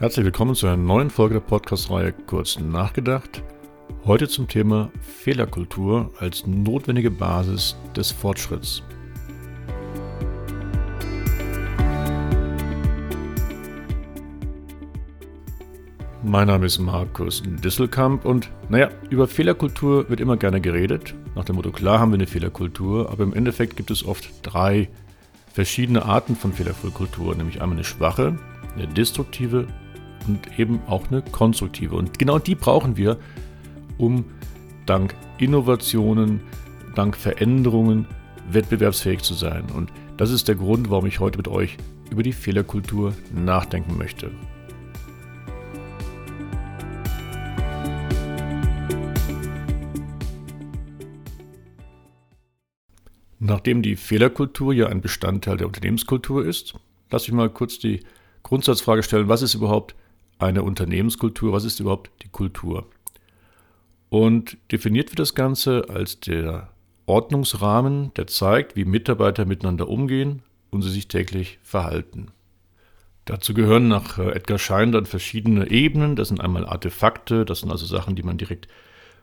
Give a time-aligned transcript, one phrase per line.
[0.00, 3.42] Herzlich willkommen zu einer neuen Folge der Podcast-Reihe Kurz nachgedacht.
[4.04, 8.84] Heute zum Thema Fehlerkultur als notwendige Basis des Fortschritts.
[16.22, 21.16] Mein Name ist Markus Disselkamp und naja, über Fehlerkultur wird immer gerne geredet.
[21.34, 24.90] Nach dem Motto, klar haben wir eine Fehlerkultur, aber im Endeffekt gibt es oft drei
[25.52, 28.38] verschiedene Arten von Fehlerkultur, nämlich einmal eine schwache,
[28.76, 29.66] eine destruktive
[30.26, 31.96] und eben auch eine konstruktive.
[31.96, 33.18] Und genau die brauchen wir,
[33.96, 34.24] um
[34.86, 36.40] dank Innovationen,
[36.94, 38.06] dank Veränderungen
[38.50, 39.64] wettbewerbsfähig zu sein.
[39.74, 41.76] Und das ist der Grund, warum ich heute mit euch
[42.10, 44.30] über die Fehlerkultur nachdenken möchte.
[53.40, 56.74] Nachdem die Fehlerkultur ja ein Bestandteil der Unternehmenskultur ist,
[57.10, 58.00] lasse ich mal kurz die
[58.42, 59.94] Grundsatzfrage stellen, was ist überhaupt
[60.38, 62.86] eine Unternehmenskultur, was ist überhaupt die Kultur?
[64.08, 66.70] Und definiert wird das Ganze als der
[67.06, 72.28] Ordnungsrahmen, der zeigt, wie Mitarbeiter miteinander umgehen und sie sich täglich verhalten.
[73.24, 76.16] Dazu gehören nach äh, Edgar Schein dann verschiedene Ebenen.
[76.16, 78.68] Das sind einmal Artefakte, das sind also Sachen, die man direkt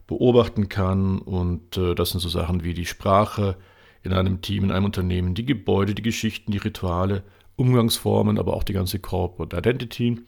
[0.06, 1.18] beobachten kann.
[1.18, 3.56] Und äh, das sind so Sachen wie die Sprache
[4.04, 7.24] in einem Team, in einem Unternehmen, die Gebäude, die Geschichten, die Rituale,
[7.56, 10.20] Umgangsformen, aber auch die ganze Corporate Identity.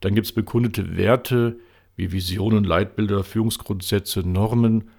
[0.00, 1.58] Dann gibt es bekundete Werte
[1.96, 4.90] wie Visionen, Leitbilder, Führungsgrundsätze, Normen.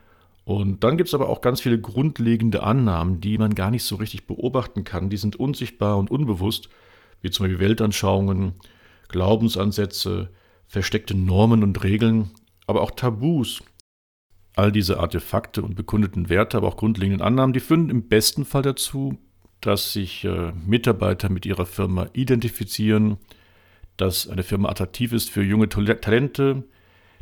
[0.43, 3.95] Und dann gibt es aber auch ganz viele grundlegende Annahmen, die man gar nicht so
[3.95, 5.09] richtig beobachten kann.
[5.09, 6.69] Die sind unsichtbar und unbewusst,
[7.21, 8.53] wie zum Beispiel Weltanschauungen,
[9.07, 10.29] Glaubensansätze,
[10.67, 12.31] versteckte Normen und Regeln,
[12.67, 13.63] aber auch Tabus.
[14.55, 18.61] All diese Artefakte und bekundeten Werte, aber auch grundlegenden Annahmen, die führen im besten Fall
[18.61, 19.17] dazu,
[19.61, 23.17] dass sich äh, Mitarbeiter mit ihrer Firma identifizieren,
[23.99, 26.63] dass eine Firma attraktiv ist für junge Talente,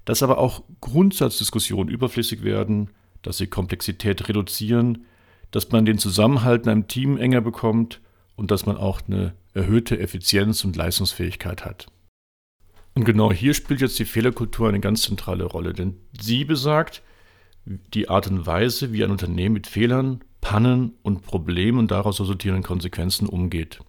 [0.05, 2.91] dass aber auch Grundsatzdiskussionen überflüssig werden,
[3.23, 5.05] dass sie Komplexität reduzieren,
[5.51, 7.99] dass man den Zusammenhalt in einem Team enger bekommt
[8.35, 11.87] und dass man auch eine erhöhte Effizienz und Leistungsfähigkeit hat.
[12.93, 17.01] Und genau hier spielt jetzt die Fehlerkultur eine ganz zentrale Rolle, denn sie besagt
[17.65, 22.63] die Art und Weise, wie ein Unternehmen mit Fehlern, Pannen und Problemen und daraus resultierenden
[22.63, 23.79] Konsequenzen umgeht.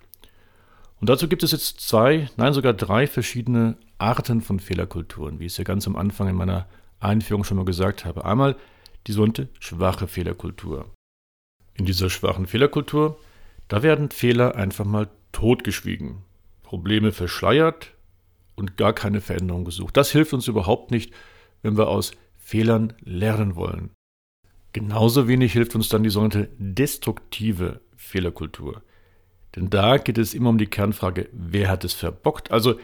[1.00, 5.52] Und dazu gibt es jetzt zwei, nein sogar drei verschiedene Arten von Fehlerkulturen, wie ich
[5.52, 6.66] es ja ganz am Anfang in meiner
[7.00, 8.24] Einführung schon mal gesagt habe.
[8.24, 8.56] Einmal
[9.06, 10.90] die sogenannte schwache Fehlerkultur.
[11.74, 13.18] In dieser schwachen Fehlerkultur,
[13.68, 16.22] da werden Fehler einfach mal totgeschwiegen,
[16.62, 17.92] Probleme verschleiert
[18.56, 19.96] und gar keine Veränderung gesucht.
[19.96, 21.12] Das hilft uns überhaupt nicht,
[21.62, 23.90] wenn wir aus Fehlern lernen wollen.
[24.72, 28.82] Genauso wenig hilft uns dann die sogenannte destruktive Fehlerkultur.
[29.56, 32.50] Denn da geht es immer um die Kernfrage, wer hat es verbockt?
[32.50, 32.78] Also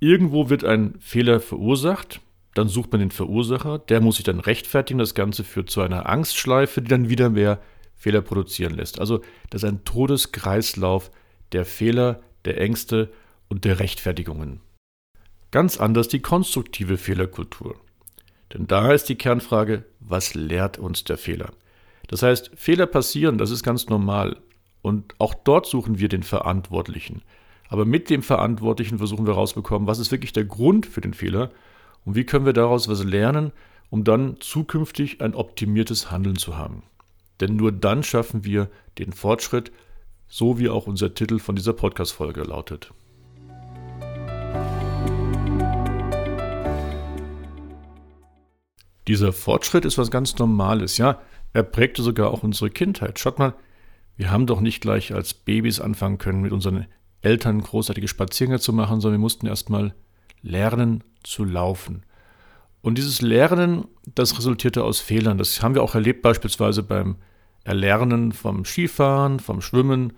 [0.00, 2.20] irgendwo wird ein Fehler verursacht,
[2.54, 6.08] dann sucht man den Verursacher, der muss sich dann rechtfertigen, das Ganze führt zu einer
[6.08, 7.60] Angstschleife, die dann wieder mehr
[7.96, 9.00] Fehler produzieren lässt.
[9.00, 11.10] Also das ist ein Todeskreislauf
[11.52, 13.10] der Fehler, der Ängste
[13.48, 14.60] und der Rechtfertigungen.
[15.50, 17.76] Ganz anders die konstruktive Fehlerkultur.
[18.52, 21.52] Denn da ist die Kernfrage, was lehrt uns der Fehler?
[22.08, 24.36] Das heißt, Fehler passieren, das ist ganz normal.
[24.86, 27.22] Und auch dort suchen wir den Verantwortlichen.
[27.68, 31.50] Aber mit dem Verantwortlichen versuchen wir herausbekommen, was ist wirklich der Grund für den Fehler
[32.04, 33.50] und wie können wir daraus was lernen,
[33.90, 36.84] um dann zukünftig ein optimiertes Handeln zu haben.
[37.40, 39.72] Denn nur dann schaffen wir den Fortschritt,
[40.28, 42.92] so wie auch unser Titel von dieser Podcast-Folge lautet.
[49.08, 51.20] Dieser Fortschritt ist was ganz Normales, ja.
[51.52, 53.18] Er prägte sogar auch unsere Kindheit.
[53.18, 53.54] Schaut mal,
[54.16, 56.86] wir haben doch nicht gleich als Babys anfangen können, mit unseren
[57.20, 59.94] Eltern großartige Spaziergänge zu machen, sondern wir mussten erstmal
[60.42, 62.02] lernen zu laufen.
[62.80, 65.38] Und dieses Lernen, das resultierte aus Fehlern.
[65.38, 67.16] Das haben wir auch erlebt, beispielsweise beim
[67.64, 70.12] Erlernen vom Skifahren, vom Schwimmen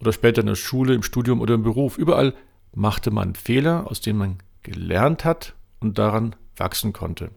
[0.00, 1.98] oder später in der Schule, im Studium oder im Beruf.
[1.98, 2.34] Überall
[2.72, 7.30] machte man Fehler, aus denen man gelernt hat und daran wachsen konnte.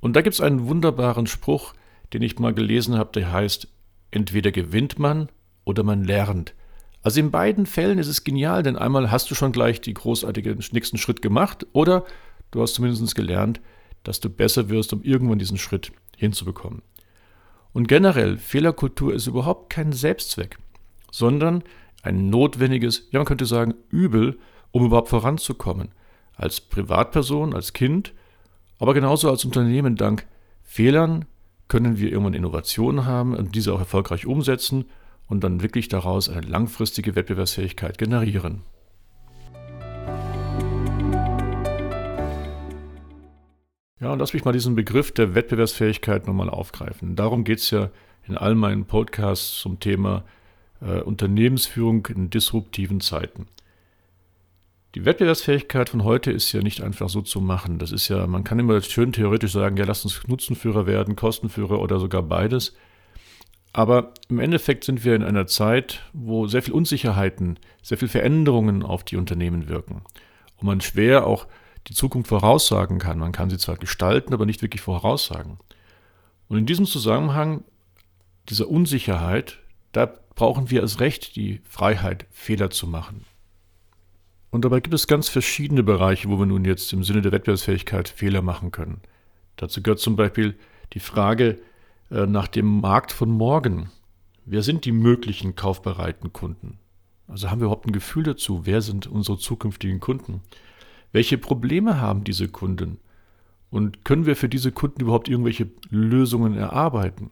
[0.00, 1.74] Und da gibt es einen wunderbaren Spruch,
[2.12, 3.68] den ich mal gelesen habe, der heißt,
[4.10, 5.28] Entweder gewinnt man
[5.66, 6.54] oder man lernt.
[7.02, 10.56] Also in beiden Fällen ist es genial, denn einmal hast du schon gleich die großartige
[10.72, 12.06] nächsten Schritt gemacht oder
[12.50, 13.60] du hast zumindest gelernt,
[14.02, 16.82] dass du besser wirst, um irgendwann diesen Schritt hinzubekommen.
[17.72, 20.58] Und generell, Fehlerkultur ist überhaupt kein Selbstzweck,
[21.10, 21.62] sondern
[22.02, 24.38] ein notwendiges, ja man könnte sagen, Übel,
[24.70, 25.90] um überhaupt voranzukommen.
[26.34, 28.14] Als Privatperson, als Kind,
[28.78, 30.26] aber genauso als Unternehmen dank
[30.62, 31.24] Fehlern
[31.68, 34.86] können wir irgendwann Innovationen haben und diese auch erfolgreich umsetzen
[35.28, 38.62] und dann wirklich daraus eine langfristige Wettbewerbsfähigkeit generieren.
[43.98, 47.16] Ja, und lass mich mal diesen Begriff der Wettbewerbsfähigkeit nochmal aufgreifen.
[47.16, 47.90] Darum geht es ja
[48.28, 50.24] in all meinen Podcasts zum Thema
[50.80, 53.46] äh, Unternehmensführung in disruptiven Zeiten.
[54.94, 57.78] Die Wettbewerbsfähigkeit von heute ist ja nicht einfach so zu machen.
[57.78, 61.80] Das ist ja, man kann immer schön theoretisch sagen, ja, lass uns Nutzenführer werden, Kostenführer
[61.80, 62.74] oder sogar beides.
[63.76, 68.82] Aber im Endeffekt sind wir in einer Zeit, wo sehr viel Unsicherheiten, sehr viel Veränderungen
[68.82, 70.00] auf die Unternehmen wirken.
[70.56, 71.46] Und man schwer auch
[71.86, 73.18] die Zukunft voraussagen kann.
[73.18, 75.58] Man kann sie zwar gestalten, aber nicht wirklich voraussagen.
[76.48, 77.64] Und in diesem Zusammenhang
[78.48, 79.58] dieser Unsicherheit,
[79.92, 83.26] da brauchen wir als Recht die Freiheit, Fehler zu machen.
[84.48, 88.08] Und dabei gibt es ganz verschiedene Bereiche, wo wir nun jetzt im Sinne der Wettbewerbsfähigkeit
[88.08, 89.02] Fehler machen können.
[89.56, 90.58] Dazu gehört zum Beispiel
[90.94, 91.58] die Frage
[92.10, 93.90] nach dem Markt von morgen.
[94.44, 96.78] Wer sind die möglichen kaufbereiten Kunden?
[97.26, 100.42] Also haben wir überhaupt ein Gefühl dazu, wer sind unsere zukünftigen Kunden?
[101.12, 102.98] Welche Probleme haben diese Kunden?
[103.70, 107.30] Und können wir für diese Kunden überhaupt irgendwelche Lösungen erarbeiten?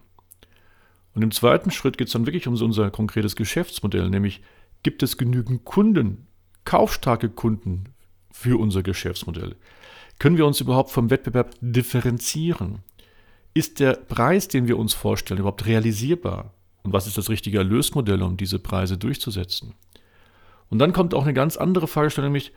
[1.15, 4.43] Und im zweiten Schritt geht es dann wirklich um unser konkretes Geschäftsmodell, nämlich
[4.82, 6.26] gibt es genügend Kunden
[6.65, 7.85] kaufstarke Kunden
[8.32, 9.55] für unser Geschäftsmodell?
[10.19, 12.81] Können wir uns überhaupt vom Wettbewerb differenzieren?
[13.54, 16.52] Ist der Preis, den wir uns vorstellen, überhaupt realisierbar?
[16.82, 19.74] Und was ist das richtige Erlösmodell, um diese Preise durchzusetzen?
[20.68, 22.52] Und dann kommt auch eine ganz andere Fragestellung, nämlich,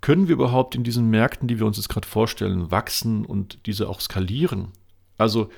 [0.00, 3.88] können wir überhaupt in diesen Märkten, die wir uns jetzt gerade vorstellen, wachsen und diese
[3.88, 4.68] auch skalieren?
[5.16, 5.48] Also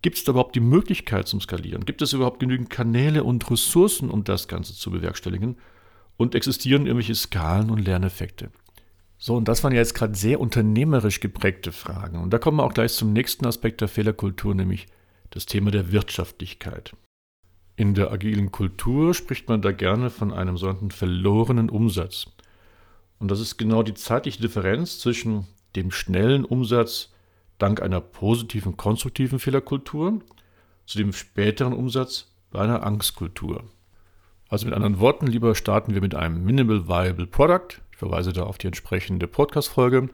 [0.00, 1.84] gibt es da überhaupt die Möglichkeit zum Skalieren?
[1.84, 5.56] Gibt es überhaupt genügend Kanäle und Ressourcen, um das Ganze zu bewerkstelligen?
[6.16, 8.50] und existieren irgendwelche Skalen und Lerneffekte.
[9.24, 12.18] So, und das waren ja jetzt gerade sehr unternehmerisch geprägte Fragen.
[12.18, 14.88] Und da kommen wir auch gleich zum nächsten Aspekt der Fehlerkultur, nämlich
[15.30, 16.96] das Thema der Wirtschaftlichkeit.
[17.76, 22.26] In der agilen Kultur spricht man da gerne von einem sogenannten verlorenen Umsatz.
[23.20, 25.46] Und das ist genau die zeitliche Differenz zwischen
[25.76, 27.12] dem schnellen Umsatz
[27.58, 30.20] dank einer positiven, konstruktiven Fehlerkultur
[30.84, 33.62] zu dem späteren Umsatz bei einer Angstkultur.
[34.48, 37.80] Also mit anderen Worten, lieber starten wir mit einem Minimal Viable Product.
[38.02, 40.08] Verweise da auf die entsprechende Podcast-Folge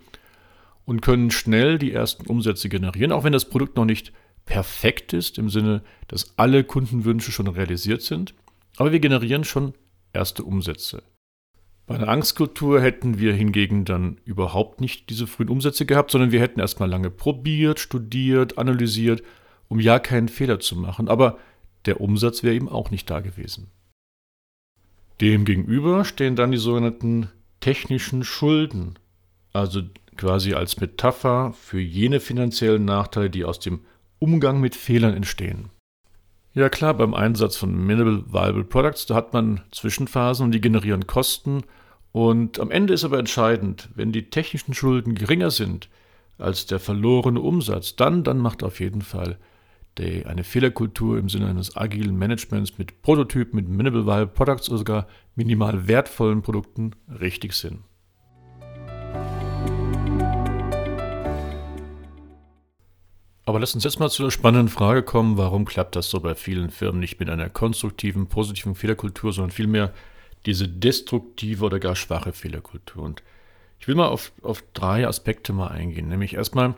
[0.84, 4.12] und können schnell die ersten Umsätze generieren, auch wenn das Produkt noch nicht
[4.44, 8.34] perfekt ist, im Sinne, dass alle Kundenwünsche schon realisiert sind.
[8.76, 9.72] Aber wir generieren schon
[10.12, 11.02] erste Umsätze.
[11.86, 16.40] Bei einer Angstkultur hätten wir hingegen dann überhaupt nicht diese frühen Umsätze gehabt, sondern wir
[16.42, 19.22] hätten erstmal lange probiert, studiert, analysiert,
[19.68, 21.08] um ja keinen Fehler zu machen.
[21.08, 21.38] Aber
[21.86, 23.70] der Umsatz wäre eben auch nicht da gewesen.
[25.22, 27.30] Demgegenüber stehen dann die sogenannten
[27.68, 28.98] technischen Schulden,
[29.52, 29.82] also
[30.16, 33.80] quasi als Metapher für jene finanziellen Nachteile, die aus dem
[34.18, 35.68] Umgang mit Fehlern entstehen.
[36.54, 41.06] Ja klar, beim Einsatz von Minimal Viable Products, da hat man Zwischenphasen und die generieren
[41.06, 41.62] Kosten.
[42.12, 45.90] Und am Ende ist aber entscheidend, wenn die technischen Schulden geringer sind
[46.38, 49.36] als der verlorene Umsatz, dann, dann macht auf jeden Fall
[49.98, 54.78] die, eine Fehlerkultur im Sinne eines agilen Managements mit Prototypen, mit Minimal Viable Products oder
[54.78, 57.84] sogar minimal wertvollen Produkten richtig Sinn.
[63.44, 66.34] Aber lass uns jetzt mal zu der spannenden Frage kommen, warum klappt das so bei
[66.34, 69.94] vielen Firmen nicht mit einer konstruktiven, positiven Fehlerkultur, sondern vielmehr
[70.44, 73.02] diese destruktive oder gar schwache Fehlerkultur.
[73.02, 73.22] Und
[73.80, 76.74] ich will mal auf, auf drei Aspekte mal eingehen, nämlich erstmal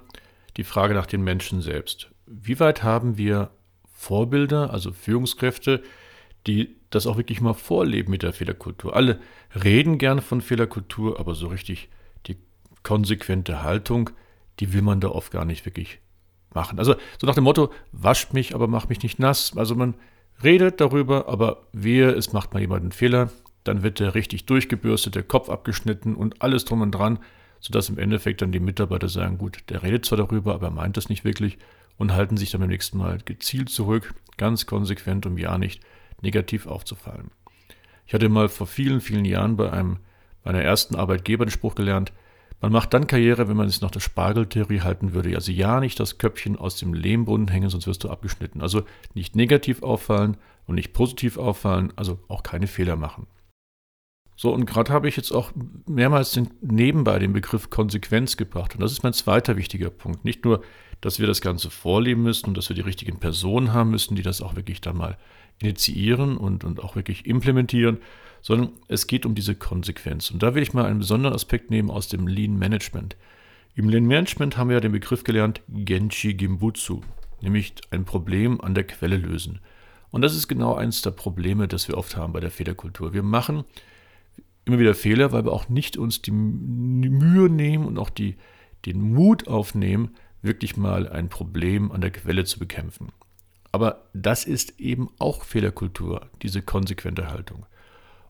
[0.56, 3.50] die Frage nach den Menschen selbst wie weit haben wir
[3.92, 5.82] Vorbilder, also Führungskräfte,
[6.46, 8.94] die das auch wirklich mal vorleben mit der Fehlerkultur?
[8.94, 9.20] Alle
[9.62, 11.88] reden gerne von Fehlerkultur, aber so richtig
[12.26, 12.37] die
[12.82, 14.10] konsequente Haltung,
[14.60, 15.99] die will man da oft gar nicht wirklich
[16.54, 16.78] machen.
[16.78, 19.56] Also so nach dem Motto, wascht mich, aber mach mich nicht nass.
[19.56, 19.94] Also man
[20.42, 23.30] redet darüber, aber wehe, es macht mal jemand einen Fehler,
[23.64, 27.18] dann wird der richtig durchgebürstet, der Kopf abgeschnitten und alles drum und dran,
[27.60, 30.96] sodass im Endeffekt dann die Mitarbeiter sagen, gut, der redet zwar darüber, aber er meint
[30.96, 31.58] das nicht wirklich
[32.00, 35.83] und halten sich dann beim nächsten Mal gezielt zurück, ganz konsequent, um ja nicht
[36.23, 37.30] negativ aufzufallen.
[38.07, 39.99] Ich hatte mal vor vielen, vielen Jahren bei einem
[40.42, 42.12] meiner ersten Arbeitgeber den Spruch gelernt,
[42.62, 45.35] man macht dann Karriere, wenn man es nach der Spargeltheorie halten würde.
[45.35, 48.61] Also ja, nicht das Köpfchen aus dem Lehmbrunnen hängen, sonst wirst du abgeschnitten.
[48.61, 48.83] Also
[49.14, 53.26] nicht negativ auffallen und nicht positiv auffallen, also auch keine Fehler machen.
[54.37, 55.52] So, und gerade habe ich jetzt auch
[55.87, 58.75] mehrmals den, nebenbei den Begriff Konsequenz gebracht.
[58.75, 60.25] Und das ist mein zweiter wichtiger Punkt.
[60.25, 60.62] Nicht nur,
[61.00, 64.23] dass wir das Ganze vorleben müssen und dass wir die richtigen Personen haben müssen, die
[64.23, 65.16] das auch wirklich dann mal
[65.59, 67.99] initiieren und, und auch wirklich implementieren,
[68.42, 70.30] sondern es geht um diese Konsequenz.
[70.30, 73.16] Und da will ich mal einen besonderen Aspekt nehmen aus dem Lean Management.
[73.75, 77.02] Im Lean Management haben wir ja den Begriff gelernt Genshi Gimbutsu,
[77.40, 79.61] nämlich ein Problem an der Quelle lösen.
[80.11, 83.14] Und das ist genau eines der Probleme, das wir oft haben bei der Fehlerkultur.
[83.14, 83.64] Wir machen
[84.64, 88.37] immer wieder Fehler, weil wir auch nicht uns die Mühe nehmen und auch die,
[88.87, 93.12] den Mut aufnehmen, wirklich mal ein Problem an der Quelle zu bekämpfen.
[93.73, 97.66] Aber das ist eben auch Fehlerkultur, diese konsequente Haltung.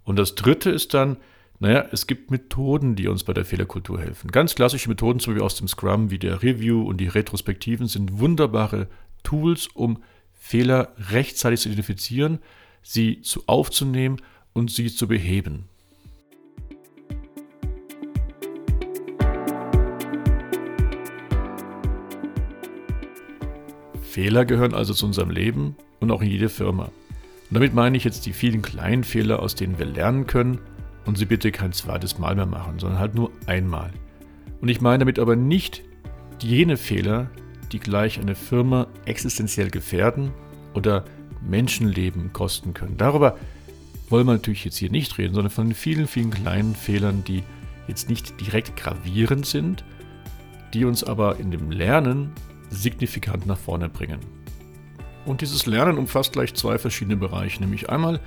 [0.05, 1.17] Und das Dritte ist dann,
[1.61, 4.31] naja, es gibt Methoden, die uns bei der Fehlerkultur helfen.
[4.31, 8.19] Ganz klassische Methoden, so wie aus dem Scrum, wie der Review und die Retrospektiven, sind
[8.19, 8.89] wunderbare
[9.23, 10.03] Tools, um
[10.33, 12.39] Fehler rechtzeitig zu identifizieren,
[12.83, 15.70] sie zu aufzunehmen und sie zu beheben.
[24.11, 26.87] Fehler gehören also zu unserem Leben und auch in jede Firma.
[26.87, 26.93] Und
[27.55, 30.59] damit meine ich jetzt die vielen kleinen Fehler, aus denen wir lernen können
[31.07, 33.93] und sie bitte kein zweites Mal mehr machen, sondern halt nur einmal.
[34.61, 35.83] Und ich meine damit aber nicht
[36.43, 37.31] jene Fehler,
[37.71, 40.33] die gleich eine Firma existenziell gefährden
[40.75, 41.05] oder
[41.49, 42.97] Menschenleben kosten können.
[42.97, 43.39] Darüber
[44.09, 47.45] wollen wir natürlich jetzt hier nicht reden, sondern von den vielen, vielen kleinen Fehlern, die
[47.87, 49.85] jetzt nicht direkt gravierend sind,
[50.75, 52.33] die uns aber in dem Lernen
[52.71, 54.21] signifikant nach vorne bringen.
[55.27, 58.21] Und dieses Lernen umfasst gleich zwei verschiedene Bereiche, nämlich einmal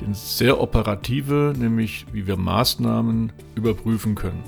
[0.00, 4.42] den sehr operative, nämlich wie wir Maßnahmen überprüfen können.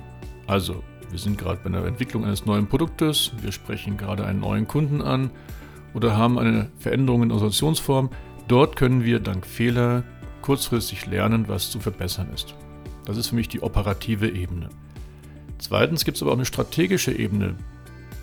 [0.47, 4.69] Also, wir sind gerade bei der Entwicklung eines neuen Produktes, wir sprechen gerade einen neuen
[4.69, 5.31] Kunden an
[5.95, 8.11] oder haben eine Veränderung in Organisationsform.
[8.47, 10.05] Dort können wir dank Fehler
[10.43, 12.55] kurzfristig lernen, was zu verbessern ist.
[13.07, 14.69] Das ist für mich die operative Ebene.
[15.59, 17.57] Zweitens gibt es aber auch eine strategische Ebene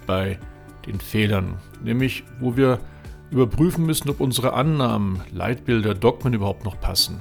[0.06, 0.40] bei
[0.86, 2.80] den Fehlern, nämlich wo wir
[3.32, 7.20] überprüfen müssen, ob unsere Annahmen, Leitbilder, Dogmen überhaupt noch passen.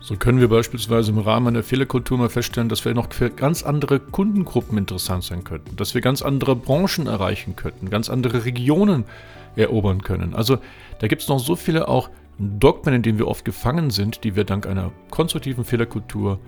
[0.00, 3.62] So können wir beispielsweise im Rahmen einer Fehlerkultur mal feststellen, dass wir noch für ganz
[3.62, 9.04] andere Kundengruppen interessant sein könnten, dass wir ganz andere Branchen erreichen könnten, ganz andere Regionen
[9.56, 10.34] erobern können.
[10.34, 10.58] Also
[10.98, 14.36] da gibt es noch so viele auch Dogmen, in denen wir oft gefangen sind, die
[14.36, 16.38] wir dank einer konstruktiven Fehlerkultur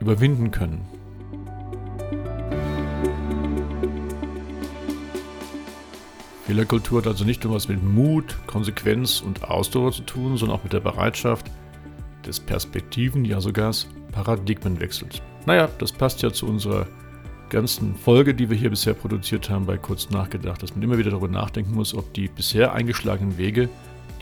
[0.00, 0.82] überwinden können.
[6.48, 10.64] Fehlerkultur hat also nicht nur was mit Mut, Konsequenz und Ausdauer zu tun, sondern auch
[10.64, 11.44] mit der Bereitschaft
[12.26, 15.20] des Perspektiven, ja sogar des Paradigmenwechsels.
[15.44, 16.86] Naja, das passt ja zu unserer
[17.50, 21.10] ganzen Folge, die wir hier bisher produziert haben, bei Kurz nachgedacht, dass man immer wieder
[21.10, 23.68] darüber nachdenken muss, ob die bisher eingeschlagenen Wege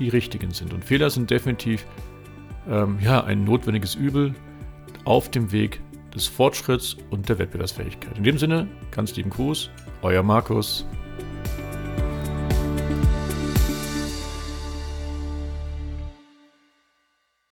[0.00, 0.74] die richtigen sind.
[0.74, 1.86] Und Fehler sind definitiv
[2.68, 4.34] ähm, ja, ein notwendiges Übel
[5.04, 5.80] auf dem Weg
[6.12, 8.18] des Fortschritts und der Wettbewerbsfähigkeit.
[8.18, 9.70] In dem Sinne, ganz lieben Gruß,
[10.02, 10.84] euer Markus.